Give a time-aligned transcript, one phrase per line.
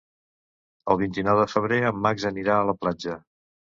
[0.93, 3.19] El vint-i-nou de febrer en Max anirà a la platja.